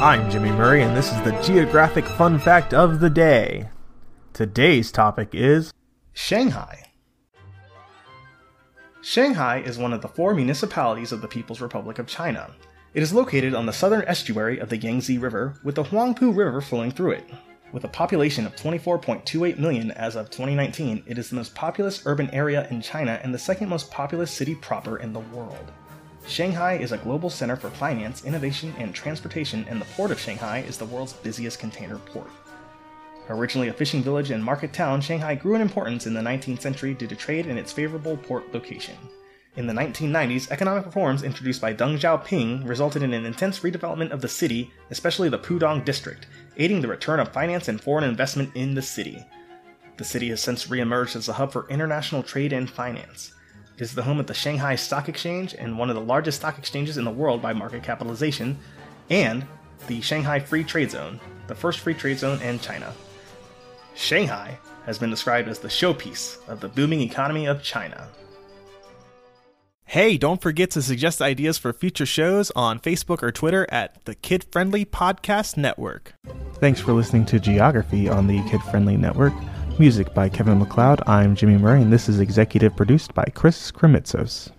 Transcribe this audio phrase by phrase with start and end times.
[0.00, 3.68] I'm Jimmy Murray, and this is the Geographic Fun Fact of the Day.
[4.32, 5.74] Today's topic is
[6.14, 6.84] Shanghai.
[9.02, 12.50] Shanghai is one of the four municipalities of the People's Republic of China.
[12.94, 16.62] It is located on the southern estuary of the Yangtze River, with the Huangpu River
[16.62, 17.28] flowing through it.
[17.70, 22.30] With a population of 24.28 million as of 2019, it is the most populous urban
[22.30, 25.70] area in China and the second most populous city proper in the world.
[26.30, 30.60] Shanghai is a global center for finance, innovation, and transportation, and the port of Shanghai
[30.60, 32.30] is the world's busiest container port.
[33.28, 36.94] Originally a fishing village and market town, Shanghai grew in importance in the 19th century
[36.94, 38.94] due to trade and its favorable port location.
[39.56, 44.20] In the 1990s, economic reforms introduced by Deng Xiaoping resulted in an intense redevelopment of
[44.20, 48.74] the city, especially the Pudong district, aiding the return of finance and foreign investment in
[48.74, 49.18] the city.
[49.96, 53.32] The city has since re-emerged as a hub for international trade and finance.
[53.80, 56.58] It is the home of the Shanghai Stock Exchange and one of the largest stock
[56.58, 58.58] exchanges in the world by market capitalization,
[59.08, 59.46] and
[59.86, 62.92] the Shanghai Free Trade Zone, the first free trade zone in China.
[63.94, 68.08] Shanghai has been described as the showpiece of the booming economy of China.
[69.86, 74.14] Hey, don't forget to suggest ideas for future shows on Facebook or Twitter at the
[74.14, 76.12] Kid Friendly Podcast Network.
[76.56, 79.32] Thanks for listening to Geography on the Kid Friendly Network.
[79.80, 81.00] Music by Kevin MacLeod.
[81.06, 84.50] I'm Jimmy Murray, and this is executive produced by Chris Krimitsos.